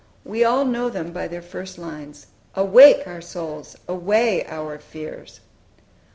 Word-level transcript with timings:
We 0.25 0.43
all 0.43 0.65
know 0.65 0.89
them 0.89 1.11
by 1.11 1.27
their 1.27 1.43
first 1.43 1.77
lines, 1.77 2.25
"Awake, 2.55 3.03
our 3.05 3.21
souls! 3.21 3.77
away, 3.87 4.43
our 4.47 4.79
fears!" 4.79 5.41